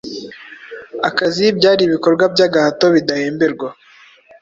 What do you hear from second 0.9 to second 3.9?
Akazi byari Ibikorwa byagahato bidahemberwa